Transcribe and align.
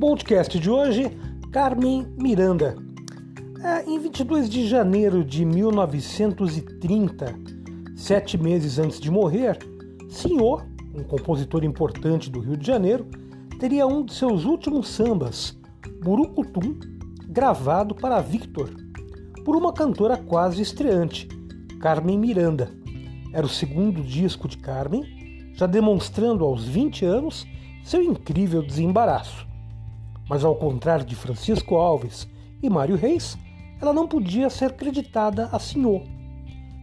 podcast 0.00 0.58
de 0.58 0.70
hoje, 0.70 1.14
Carmen 1.52 2.06
Miranda. 2.16 2.74
É, 3.62 3.84
em 3.84 3.98
22 3.98 4.48
de 4.48 4.66
janeiro 4.66 5.22
de 5.22 5.44
1930, 5.44 7.38
sete 7.94 8.38
meses 8.38 8.78
antes 8.78 8.98
de 8.98 9.10
morrer, 9.10 9.58
Senhor, 10.08 10.66
um 10.94 11.02
compositor 11.02 11.64
importante 11.64 12.30
do 12.30 12.40
Rio 12.40 12.56
de 12.56 12.66
Janeiro, 12.66 13.06
teria 13.58 13.86
um 13.86 14.02
de 14.02 14.14
seus 14.14 14.46
últimos 14.46 14.88
sambas, 14.88 15.54
Burucutum, 16.02 16.78
gravado 17.28 17.94
para 17.94 18.22
Victor, 18.22 18.70
por 19.44 19.54
uma 19.54 19.70
cantora 19.70 20.16
quase 20.16 20.62
estreante, 20.62 21.28
Carmen 21.78 22.18
Miranda. 22.18 22.72
Era 23.34 23.44
o 23.44 23.50
segundo 23.50 24.00
disco 24.02 24.48
de 24.48 24.56
Carmen, 24.56 25.52
já 25.52 25.66
demonstrando 25.66 26.42
aos 26.42 26.64
20 26.64 27.04
anos 27.04 27.46
seu 27.84 28.02
incrível 28.02 28.62
desembaraço. 28.62 29.49
Mas 30.30 30.44
ao 30.44 30.54
contrário 30.54 31.04
de 31.04 31.16
Francisco 31.16 31.74
Alves 31.74 32.28
e 32.62 32.70
Mário 32.70 32.94
Reis, 32.94 33.36
ela 33.82 33.92
não 33.92 34.06
podia 34.06 34.48
ser 34.48 34.74
creditada 34.74 35.48
a 35.50 35.58
senhor. 35.58 36.02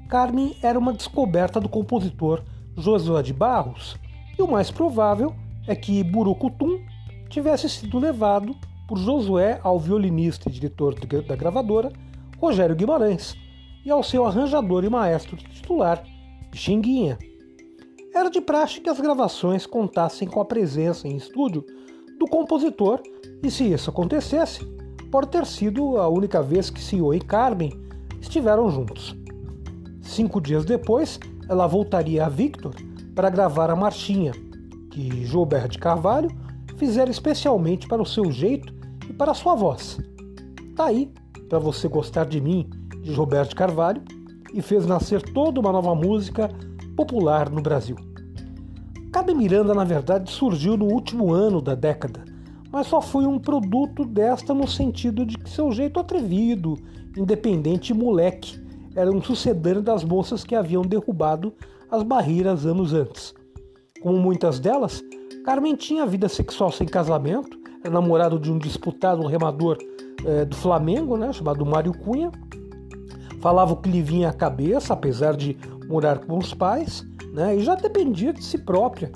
Carmen 0.09 0.57
era 0.61 0.77
uma 0.77 0.91
descoberta 0.91 1.57
do 1.57 1.69
compositor 1.69 2.43
Josué 2.75 3.23
de 3.23 3.31
Barros, 3.31 3.95
e 4.37 4.41
o 4.41 4.51
mais 4.51 4.69
provável 4.69 5.33
é 5.65 5.77
que 5.77 6.03
Burucutum 6.03 6.77
tivesse 7.29 7.69
sido 7.69 7.97
levado 7.97 8.53
por 8.85 8.97
Josué 8.97 9.61
ao 9.63 9.79
violinista 9.79 10.49
e 10.49 10.51
diretor 10.51 10.93
da 11.25 11.35
gravadora, 11.37 11.93
Rogério 12.37 12.75
Guimarães, 12.75 13.33
e 13.85 13.89
ao 13.89 14.03
seu 14.03 14.25
arranjador 14.25 14.83
e 14.83 14.89
maestro 14.89 15.37
titular, 15.37 16.03
Xinguinha. 16.53 17.17
Era 18.13 18.29
de 18.29 18.41
praxe 18.41 18.81
que 18.81 18.89
as 18.89 18.99
gravações 18.99 19.65
contassem 19.65 20.27
com 20.27 20.41
a 20.41 20.45
presença 20.45 21.07
em 21.07 21.15
estúdio 21.15 21.65
do 22.19 22.25
compositor, 22.25 23.01
e 23.43 23.51
se 23.51 23.63
isso 23.65 23.89
acontecesse, 23.89 24.65
pode 25.11 25.27
ter 25.27 25.45
sido 25.45 25.97
a 25.97 26.07
única 26.07 26.41
vez 26.41 26.69
que 26.69 26.81
Sio 26.81 27.13
e 27.13 27.19
Carmen 27.19 27.71
estiveram 28.19 28.69
juntos. 28.69 29.15
Cinco 30.01 30.41
dias 30.41 30.65
depois, 30.65 31.19
ela 31.47 31.67
voltaria 31.67 32.25
a 32.25 32.29
Victor 32.29 32.73
para 33.15 33.29
gravar 33.29 33.69
a 33.69 33.75
marchinha, 33.75 34.31
que 34.91 35.25
Gilbert 35.25 35.69
de 35.69 35.77
Carvalho 35.77 36.29
fizera 36.77 37.09
especialmente 37.09 37.87
para 37.87 38.01
o 38.01 38.05
seu 38.05 38.31
jeito 38.31 38.73
e 39.09 39.13
para 39.13 39.31
a 39.31 39.35
sua 39.35 39.55
voz. 39.55 39.97
Tá 40.75 40.85
aí, 40.85 41.11
para 41.49 41.59
você 41.59 41.87
gostar 41.87 42.25
de 42.25 42.39
mim, 42.39 42.69
de 43.01 43.13
Gilberto 43.13 43.49
de 43.49 43.55
Carvalho, 43.55 44.01
e 44.53 44.61
fez 44.61 44.85
nascer 44.85 45.21
toda 45.21 45.59
uma 45.59 45.71
nova 45.71 45.93
música 45.95 46.49
popular 46.95 47.49
no 47.49 47.61
Brasil. 47.61 47.95
Carmen 49.11 49.35
Miranda, 49.35 49.73
na 49.73 49.83
verdade, 49.83 50.29
surgiu 50.29 50.77
no 50.77 50.85
último 50.85 51.33
ano 51.33 51.61
da 51.61 51.73
década, 51.73 52.23
mas 52.77 52.85
só 52.85 53.01
foi 53.01 53.25
um 53.25 53.39
produto 53.39 54.05
desta 54.05 54.53
no 54.53 54.67
sentido 54.67 55.25
de 55.25 55.35
que 55.35 55.49
seu 55.49 55.71
jeito 55.71 55.99
atrevido, 55.99 56.75
independente 57.17 57.89
e 57.89 57.93
moleque 57.95 58.63
era 58.95 59.11
um 59.11 59.19
sucedâneo 59.19 59.81
das 59.81 60.03
moças 60.03 60.43
que 60.43 60.53
haviam 60.53 60.83
derrubado 60.83 61.51
as 61.89 62.03
barreiras 62.03 62.67
anos 62.67 62.93
antes. 62.93 63.33
Como 63.99 64.19
muitas 64.19 64.59
delas, 64.59 65.03
Carmen 65.43 65.75
tinha 65.75 66.05
vida 66.05 66.29
sexual 66.29 66.71
sem 66.71 66.87
casamento, 66.87 67.57
era 67.83 67.91
namorado 67.91 68.37
de 68.37 68.51
um 68.51 68.59
disputado 68.59 69.25
remador 69.25 69.79
é, 70.23 70.45
do 70.45 70.55
Flamengo, 70.55 71.17
né, 71.17 71.33
chamado 71.33 71.65
Mário 71.65 71.97
Cunha. 71.97 72.31
Falava 73.41 73.73
o 73.73 73.77
que 73.77 73.89
lhe 73.89 74.03
vinha 74.03 74.29
à 74.29 74.33
cabeça, 74.33 74.93
apesar 74.93 75.35
de 75.35 75.57
morar 75.89 76.19
com 76.19 76.37
os 76.37 76.53
pais 76.53 77.03
né? 77.33 77.55
E 77.55 77.59
já 77.59 77.75
dependia 77.75 78.33
de 78.33 78.43
si 78.43 78.57
própria, 78.57 79.11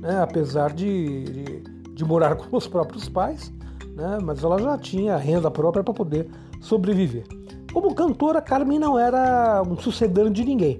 né? 0.00 0.20
apesar 0.20 0.72
de, 0.72 1.24
de, 1.24 1.64
de 1.94 2.04
morar 2.04 2.36
com 2.36 2.56
os 2.56 2.66
próprios 2.66 3.08
pais, 3.08 3.52
né? 3.94 4.18
Mas 4.22 4.42
ela 4.42 4.58
já 4.58 4.76
tinha 4.76 5.16
renda 5.16 5.50
própria 5.50 5.82
para 5.82 5.94
poder 5.94 6.28
sobreviver. 6.60 7.24
Como 7.72 7.94
cantora, 7.94 8.42
Carmen 8.42 8.78
não 8.78 8.98
era 8.98 9.62
um 9.62 9.76
sucedâneo 9.76 10.32
de 10.32 10.44
ninguém. 10.44 10.78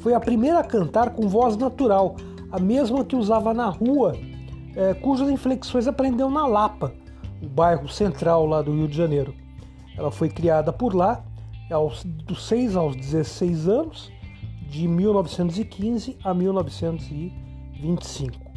Foi 0.00 0.14
a 0.14 0.20
primeira 0.20 0.60
a 0.60 0.64
cantar 0.64 1.10
com 1.10 1.28
voz 1.28 1.56
natural, 1.56 2.16
a 2.50 2.58
mesma 2.58 3.04
que 3.04 3.16
usava 3.16 3.52
na 3.52 3.68
rua, 3.68 4.16
é, 4.76 4.94
cujas 4.94 5.28
inflexões 5.28 5.88
aprendeu 5.88 6.30
na 6.30 6.46
Lapa, 6.46 6.92
o 7.42 7.48
bairro 7.48 7.88
central 7.88 8.46
lá 8.46 8.62
do 8.62 8.72
Rio 8.72 8.88
de 8.88 8.96
Janeiro. 8.96 9.34
Ela 9.96 10.10
foi 10.10 10.28
criada 10.28 10.72
por 10.72 10.94
lá, 10.94 11.24
aos, 11.70 12.02
dos 12.04 12.46
6 12.46 12.76
aos 12.76 12.96
16 12.96 13.68
anos, 13.68 14.10
de 14.70 14.86
1915 14.86 16.16
a 16.22 16.32
1925. 16.32 18.47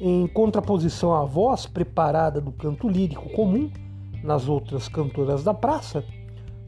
Em 0.00 0.26
contraposição 0.26 1.14
à 1.14 1.24
voz 1.24 1.66
preparada 1.66 2.40
do 2.40 2.52
canto 2.52 2.88
lírico 2.88 3.28
comum 3.30 3.70
nas 4.24 4.48
outras 4.48 4.88
cantoras 4.88 5.44
da 5.44 5.52
praça, 5.52 6.02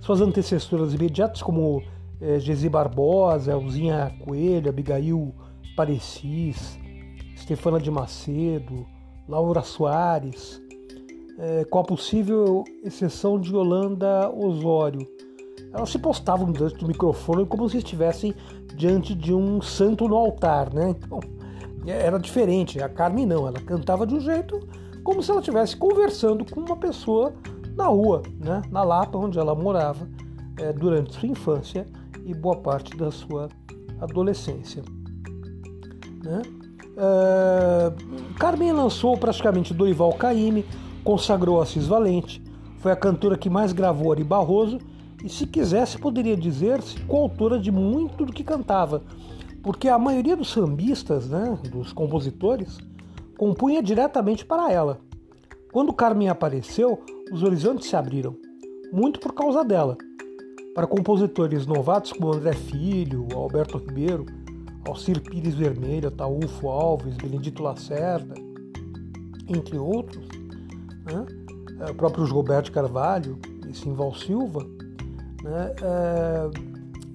suas 0.02 0.20
antecessoras 0.20 0.92
imediatas, 0.92 1.42
como 1.42 1.82
é, 2.20 2.38
Gesi 2.38 2.68
Barbosa, 2.68 3.52
Elzinha 3.52 4.12
Coelho, 4.24 4.68
Abigail 4.68 5.34
Parecis, 5.76 6.78
Stefana 7.36 7.80
de 7.80 7.90
Macedo, 7.90 8.86
Laura 9.28 9.62
Soares, 9.62 10.60
é, 11.38 11.64
com 11.64 11.78
a 11.78 11.84
possível 11.84 12.64
exceção 12.84 13.40
de 13.40 13.50
Yolanda 13.50 14.30
Osório, 14.30 15.08
elas 15.72 15.90
se 15.90 15.98
postavam 15.98 16.52
diante 16.52 16.76
do 16.76 16.86
microfone 16.86 17.46
como 17.46 17.68
se 17.68 17.78
estivessem 17.78 18.34
diante 18.76 19.14
de 19.14 19.32
um 19.32 19.62
santo 19.62 20.06
no 20.06 20.16
altar, 20.16 20.72
né? 20.72 20.90
Então, 20.90 21.20
era 21.90 22.18
diferente. 22.18 22.82
A 22.82 22.88
Carmen 22.88 23.26
não, 23.26 23.46
ela 23.46 23.60
cantava 23.60 24.06
de 24.06 24.14
um 24.14 24.20
jeito 24.20 24.60
como 25.02 25.22
se 25.22 25.30
ela 25.30 25.40
estivesse 25.40 25.76
conversando 25.76 26.44
com 26.44 26.60
uma 26.60 26.76
pessoa 26.76 27.32
na 27.76 27.86
rua, 27.86 28.22
né? 28.38 28.62
Na 28.70 28.82
Lapa, 28.82 29.18
onde 29.18 29.38
ela 29.38 29.54
morava 29.54 30.08
é, 30.58 30.72
durante 30.72 31.14
sua 31.14 31.28
infância 31.28 31.86
e 32.24 32.34
boa 32.34 32.56
parte 32.56 32.96
da 32.96 33.10
sua 33.10 33.48
adolescência. 34.00 34.82
Né? 36.22 36.42
Uh, 36.92 38.34
Carmen 38.34 38.72
lançou 38.72 39.16
praticamente 39.16 39.72
Dorival 39.72 40.12
Caymmi, 40.12 40.64
consagrou 41.02 41.60
Assis 41.60 41.86
Valente, 41.86 42.42
foi 42.78 42.92
a 42.92 42.96
cantora 42.96 43.36
que 43.36 43.48
mais 43.48 43.72
gravou 43.72 44.12
Ari 44.12 44.24
Barroso 44.24 44.78
e 45.24 45.28
se 45.28 45.46
quisesse 45.46 45.98
poderia 45.98 46.36
dizer-se 46.36 47.00
coautora 47.00 47.58
de 47.58 47.70
muito 47.70 48.24
do 48.26 48.32
que 48.32 48.44
cantava, 48.44 49.02
porque 49.62 49.88
a 49.88 49.98
maioria 49.98 50.36
dos 50.36 50.50
sambistas, 50.50 51.28
né, 51.28 51.58
dos 51.70 51.92
compositores, 51.92 52.78
compunha 53.38 53.82
diretamente 53.82 54.44
para 54.44 54.70
ela. 54.72 55.00
Quando 55.72 55.92
Carmen 55.92 56.28
apareceu, 56.28 57.02
os 57.32 57.42
horizontes 57.42 57.88
se 57.88 57.96
abriram, 57.96 58.36
muito 58.92 59.20
por 59.20 59.32
causa 59.32 59.64
dela. 59.64 59.96
Para 60.74 60.86
compositores 60.86 61.66
novatos 61.66 62.12
como 62.12 62.32
André 62.32 62.52
Filho, 62.52 63.26
Alberto 63.34 63.78
Ribeiro, 63.78 64.26
Alcir 64.86 65.20
Pires 65.20 65.54
Vermelho, 65.54 66.10
Taúfo 66.10 66.68
Alves, 66.68 67.16
Benedito 67.16 67.62
Lacerda, 67.62 68.34
entre 69.48 69.78
outros, 69.78 70.26
né? 71.04 71.26
É, 71.80 71.90
o 71.90 71.94
próprio 71.94 72.24
Roberto 72.26 72.70
Carvalho 72.70 73.38
e 73.68 73.74
Simval 73.74 74.14
Silva, 74.14 74.64
né, 75.42 75.74
é, 75.82 76.71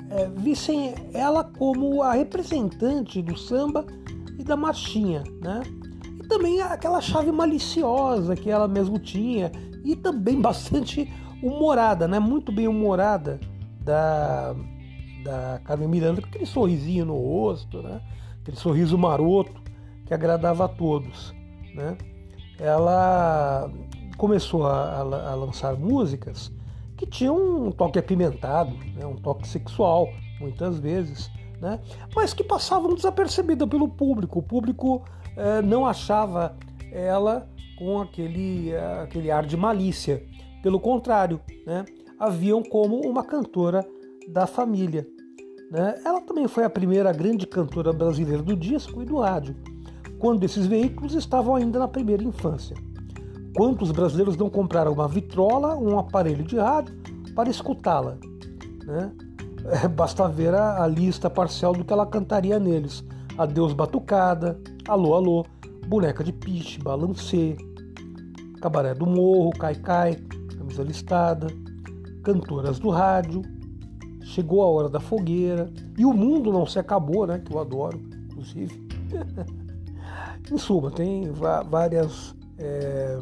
é, 0.09 0.28
vissem 0.28 0.94
ela 1.13 1.44
como 1.44 2.01
a 2.01 2.13
representante 2.13 3.22
do 3.22 3.38
samba 3.38 3.85
e 4.38 4.44
da 4.44 4.56
marchinha, 4.56 5.23
né? 5.41 5.62
E 6.23 6.28
também 6.28 6.62
aquela 6.62 7.01
chave 7.01 7.31
maliciosa 7.31 8.35
que 8.35 8.50
ela 8.50 8.67
mesmo 8.67 9.00
tinha 9.00 9.51
e 9.84 9.96
também 9.96 10.40
bastante 10.41 11.12
humorada, 11.41 12.07
né? 12.07 12.19
Muito 12.19 12.51
bem 12.51 12.67
humorada 12.67 13.40
da 13.81 14.56
da 15.23 15.59
Carmen 15.66 15.90
Miranda, 15.90 16.22
com 16.22 16.28
aquele 16.28 16.46
sorrisinho 16.46 17.05
no 17.05 17.16
rosto, 17.16 17.82
né? 17.82 18.02
Aquele 18.41 18.55
sorriso 18.55 18.97
maroto 18.97 19.61
que 20.05 20.14
agradava 20.14 20.66
a 20.66 20.67
todos, 20.70 21.34
né? 21.76 21.97
Ela 22.58 23.70
começou 24.17 24.66
a, 24.66 24.84
a, 24.84 25.32
a 25.32 25.35
lançar 25.35 25.76
músicas 25.76 26.52
que 26.97 27.05
tinha 27.05 27.32
um 27.32 27.72
toque 27.72 27.99
apimentado, 27.99 28.76
né, 28.96 29.05
um 29.05 29.16
toque 29.16 29.47
sexual, 29.47 30.09
muitas 30.40 30.79
vezes, 30.79 31.29
né, 31.61 31.79
mas 32.16 32.34
que 32.34 32.44
passavam 32.44 32.96
desapercebida 32.96 33.67
pelo 33.67 33.88
público. 33.88 34.40
O 34.40 34.44
público 34.44 35.05
eh, 35.35 35.61
não 35.61 35.85
achava 35.85 36.58
ela 36.91 37.47
com 37.78 38.02
aquele, 38.02 38.72
eh, 38.72 39.02
aquele 39.03 39.29
ar 39.29 39.46
de 39.46 39.55
malícia. 39.55 40.26
Pelo 40.64 40.79
contrário, 40.79 41.40
né, 41.66 41.85
haviam 42.20 42.64
como 42.64 42.99
uma 43.02 43.23
cantora 43.23 43.88
da 44.28 44.47
família. 44.47 45.08
Né? 45.72 46.02
Ela 46.03 46.22
também 46.22 46.47
foi 46.47 46.64
a 46.64 46.70
primeira 46.70 47.11
grande 47.14 47.46
cantora 47.46 47.94
brasileira 47.94 48.41
do 48.41 48.55
disco 48.55 49.02
e 49.02 49.05
do 49.05 49.20
rádio, 49.20 49.55
quando 50.17 50.44
esses 50.44 50.66
veículos 50.66 51.14
estavam 51.14 51.55
ainda 51.55 51.78
na 51.78 51.88
primeira 51.88 52.23
infância. 52.23 52.76
Quantos 53.58 53.92
brasileiros 53.92 54.38
não 54.38 54.52
compraram 54.52 54.94
uma 54.94 55.08
vitrola, 55.08 55.76
um 55.76 55.98
aparelho 55.98 56.44
de 56.44 56.58
rádio 56.58 56.96
para 57.34 57.50
escutá-la? 57.50 58.16
Né? 58.86 59.12
É, 59.66 59.88
basta 59.88 60.28
ver 60.28 60.54
a, 60.54 60.84
a, 60.84 60.88
lista 60.88 61.28
parcial 61.28 61.74
do 61.74 61.84
que 61.84 61.92
ela 61.92 62.06
cantaria 62.06 62.59
neles: 62.59 63.04
Adeus 63.36 63.74
Batucada, 63.74 64.59
Alô 64.88 65.16
Alô, 65.16 65.46
Boneca 65.88 66.24
de 66.24 66.32
Piche, 66.32 66.80
Balancê, 66.80 67.58
Cabaré 68.62 68.94
do 68.94 69.08
Morro, 69.08 69.50
Caicai, 69.58 70.18
Camisa 70.56 70.84
Listada, 70.84 71.48
Cantoras 72.24 72.78
do 72.78 72.92
Rádio, 72.92 73.42
Chegou 74.22 74.62
a 74.62 74.68
Hora 74.68 74.88
da 74.88 75.00
Fogueira 75.00 75.74
e 75.98 76.06
O 76.06 76.14
Mundo 76.14 76.54
Não 76.54 76.68
Se 76.68 76.78
Acabou, 76.78 77.26
né, 77.26 77.40
que 77.40 77.52
eu 77.52 77.59
adoro, 77.59 78.00
inclusive. 78.30 78.88
em 80.52 80.58
suma, 80.59 80.92
tem 80.92 81.32
várias 81.32 82.36
é, 82.59 83.18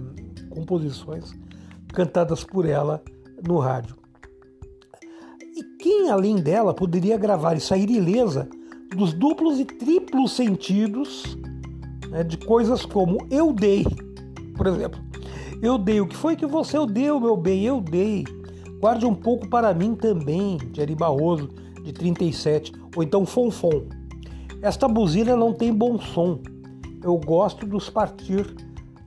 composições 0.56 1.34
cantadas 1.94 2.44
por 2.44 2.66
ela 2.66 3.04
no 3.46 3.60
rádio. 3.60 3.96
E 5.56 5.64
quem 5.80 6.10
além 6.10 6.38
dela 6.38 6.74
poderia 6.74 7.18
gravar 7.18 7.56
e 7.56 7.62
sair 7.62 7.90
ilesa 7.90 8.50
dos 8.96 9.14
duplos 9.14 9.60
e 9.60 9.66
triplos 9.66 10.36
sentidos 10.36 11.38
né, 12.10 12.24
de 12.24 12.38
coisas 12.38 12.86
como 12.86 13.26
eu 13.30 13.54
dei, 13.54 13.86
por 14.56 14.68
exemplo. 14.68 15.00
Eu 15.62 15.78
dei, 15.78 16.02
o 16.02 16.08
que 16.08 16.16
foi 16.16 16.36
que 16.36 16.46
você 16.46 16.78
eu 16.78 16.86
deu, 16.86 17.20
meu 17.20 17.38
bem? 17.38 17.64
Eu 17.64 17.80
dei. 17.80 18.26
Guarde 18.80 19.06
um 19.06 19.16
pouco 19.16 19.48
para 19.48 19.74
mim 19.74 19.96
também, 19.96 20.58
de 20.58 20.82
Ari 20.82 20.96
Barroso, 20.96 21.50
de 21.82 21.94
37, 21.94 22.74
ou 22.96 23.04
então 23.04 23.26
Fonfon. 23.26 23.86
Esta 24.62 24.88
buzina 24.88 25.36
não 25.36 25.54
tem 25.54 25.74
bom 25.74 26.00
som. 26.00 26.40
Eu 27.02 27.18
gosto 27.18 27.66
dos 27.66 27.90
partir 27.90 28.46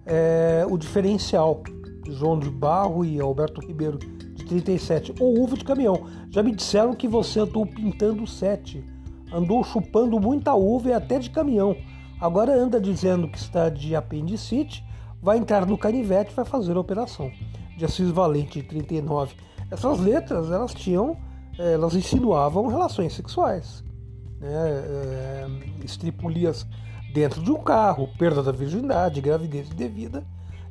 é, 0.08 0.66
o 0.68 0.76
diferencial. 0.76 1.62
João 2.08 2.38
de 2.38 2.48
Barro 2.48 3.04
e 3.04 3.20
Alberto 3.20 3.60
Ribeiro, 3.60 3.98
de 3.98 4.44
37. 4.44 5.14
Ou 5.20 5.40
uva 5.42 5.56
de 5.56 5.64
caminhão. 5.64 6.06
Já 6.30 6.42
me 6.42 6.54
disseram 6.54 6.94
que 6.94 7.06
você 7.06 7.40
andou 7.40 7.66
pintando 7.66 8.26
sete. 8.26 8.82
Andou 9.30 9.62
chupando 9.62 10.18
muita 10.18 10.54
uva 10.54 10.88
e 10.88 10.92
até 10.94 11.18
de 11.18 11.28
caminhão. 11.28 11.76
Agora 12.18 12.52
anda 12.52 12.80
dizendo 12.80 13.28
que 13.28 13.36
está 13.36 13.68
de 13.68 13.94
apendicite, 13.94 14.82
vai 15.22 15.36
entrar 15.36 15.66
no 15.66 15.76
canivete 15.76 16.32
e 16.32 16.34
vai 16.34 16.44
fazer 16.44 16.76
a 16.76 16.80
operação. 16.80 17.30
De 17.76 17.84
Assis 17.84 18.08
Valente, 18.08 18.62
de 18.62 18.66
39. 18.66 19.34
Essas 19.70 20.00
letras, 20.00 20.50
elas 20.50 20.72
tinham, 20.72 21.16
eh, 21.58 21.74
elas 21.74 21.94
insinuavam 21.94 22.66
relações 22.66 23.12
sexuais. 23.12 23.84
Né? 24.40 24.48
É, 24.50 25.46
estripulias 25.84 26.66
dentro 27.12 27.42
de 27.42 27.50
um 27.50 27.62
carro, 27.62 28.08
perda 28.18 28.42
da 28.42 28.52
virgindade, 28.52 29.20
gravidez 29.20 29.70
indevida 29.70 30.24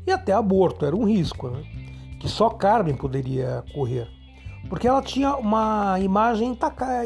e 0.06 0.12
até 0.12 0.34
aborto. 0.34 0.86
Era 0.86 0.96
um 0.96 1.06
risco 1.06 1.50
né? 1.50 1.64
que 2.20 2.30
só 2.30 2.50
Carmen 2.50 2.96
poderia 2.96 3.64
correr. 3.74 4.08
Porque 4.70 4.88
ela 4.88 5.02
tinha 5.02 5.36
uma 5.36 6.00
imagem 6.00 6.58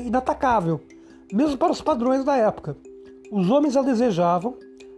inatacável, 0.05 0.81
mesmo 1.31 1.57
para 1.57 1.71
os 1.71 1.81
padrões 1.81 2.23
da 2.23 2.35
época. 2.35 2.75
Os 3.31 3.49
homens 3.49 3.77
a 3.77 3.81
desejavam, 3.81 4.57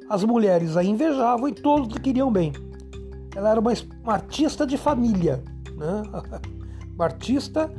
as 0.10 0.24
mulheres 0.24 0.78
a 0.78 0.84
invejavam 0.84 1.48
e 1.48 1.54
todos 1.54 1.94
lhe 1.94 2.00
queriam 2.00 2.32
bem. 2.32 2.54
Ela 3.36 3.52
era 3.52 3.60
uma, 3.60 3.72
uma 4.04 4.14
artista 4.14 4.66
de 4.66 4.78
família, 4.78 5.44
né? 5.76 6.04
uma 6.96 7.06
artista 7.06 7.72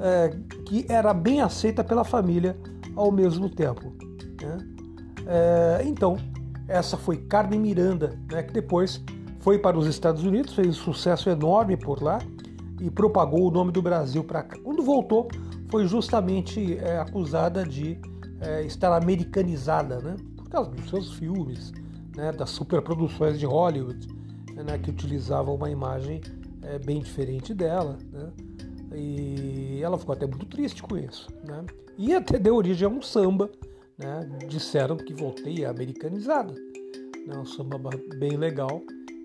é, 0.00 0.36
que 0.66 0.84
era 0.88 1.14
bem 1.14 1.40
aceita 1.40 1.82
pela 1.82 2.04
família 2.04 2.56
ao 2.94 3.10
mesmo 3.10 3.48
tempo. 3.48 3.92
Né? 4.40 4.75
É, 5.26 5.82
então, 5.84 6.16
essa 6.68 6.96
foi 6.96 7.16
Carmen 7.16 7.60
Miranda, 7.60 8.18
né, 8.30 8.42
que 8.42 8.52
depois 8.52 9.02
foi 9.40 9.58
para 9.58 9.78
os 9.78 9.86
Estados 9.86 10.24
Unidos, 10.24 10.54
fez 10.54 10.68
um 10.68 10.72
sucesso 10.72 11.30
enorme 11.30 11.76
por 11.76 12.02
lá 12.02 12.18
e 12.80 12.90
propagou 12.90 13.48
o 13.48 13.50
nome 13.50 13.72
do 13.72 13.80
Brasil 13.80 14.24
para 14.24 14.42
cá. 14.42 14.56
Quando 14.62 14.82
voltou, 14.82 15.28
foi 15.68 15.86
justamente 15.86 16.76
é, 16.78 16.98
acusada 16.98 17.64
de 17.64 17.98
é, 18.40 18.62
estar 18.62 18.92
americanizada, 18.92 20.00
né? 20.00 20.16
Por 20.36 20.48
causa 20.48 20.70
dos 20.70 20.88
seus 20.90 21.14
filmes, 21.14 21.72
né? 22.16 22.32
das 22.32 22.50
superproduções 22.50 23.38
de 23.38 23.46
Hollywood, 23.46 24.08
né? 24.52 24.78
que 24.78 24.90
utilizavam 24.90 25.54
uma 25.54 25.70
imagem 25.70 26.20
é, 26.62 26.78
bem 26.78 27.00
diferente 27.00 27.54
dela, 27.54 27.98
né? 28.12 28.30
E 28.94 29.80
ela 29.82 29.98
ficou 29.98 30.14
até 30.14 30.26
muito 30.26 30.46
triste 30.46 30.82
com 30.82 30.96
isso, 30.96 31.28
né? 31.44 31.64
E 31.98 32.14
até 32.14 32.38
deu 32.38 32.54
origem 32.54 32.86
a 32.86 32.90
um 32.90 33.02
samba, 33.02 33.50
né? 33.98 34.28
Disseram 34.48 34.96
que 34.96 35.14
voltei 35.14 35.64
americanizada, 35.64 36.52
né? 37.26 37.36
Um 37.36 37.44
samba 37.44 37.78
bem 38.18 38.36
legal 38.36 38.82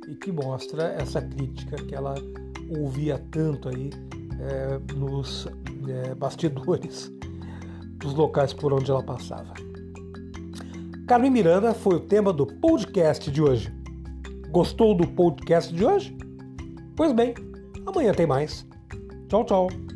e 0.07 0.15
que 0.15 0.31
mostra 0.31 0.83
essa 1.00 1.21
crítica 1.21 1.75
que 1.77 1.94
ela 1.94 2.15
ouvia 2.69 3.19
tanto 3.31 3.69
aí 3.69 3.89
é, 4.39 4.94
nos 4.95 5.47
é, 5.88 6.15
bastidores 6.15 7.12
dos 7.97 8.13
locais 8.13 8.53
por 8.53 8.73
onde 8.73 8.89
ela 8.89 9.03
passava. 9.03 9.53
Carmen 11.07 11.29
Miranda 11.29 11.74
foi 11.74 11.95
o 11.95 12.00
tema 12.00 12.31
do 12.31 12.47
podcast 12.47 13.29
de 13.29 13.41
hoje. 13.41 13.71
Gostou 14.50 14.95
do 14.95 15.07
podcast 15.07 15.74
de 15.74 15.85
hoje? 15.85 16.17
Pois 16.95 17.13
bem, 17.13 17.33
amanhã 17.85 18.13
tem 18.13 18.25
mais. 18.25 18.65
Tchau, 19.27 19.45
tchau. 19.45 19.90